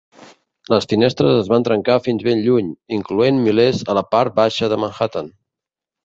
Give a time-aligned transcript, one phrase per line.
[0.73, 4.81] Les finestres es van trencar fins ben lluny, incloent milers a la part baixa de
[4.85, 5.29] Manhattan.